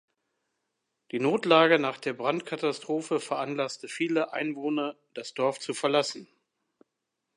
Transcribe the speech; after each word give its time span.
Die 1.11 1.19
Notlage 1.19 1.77
nach 1.77 1.99
der 1.99 2.13
Brandkatastrophe 2.13 3.19
veranlasste 3.19 3.87
viele 3.87 4.33
Einwohner, 4.33 4.95
das 5.13 5.35
Dorf 5.35 5.59
zu 5.59 5.75
verlassen. 5.75 6.27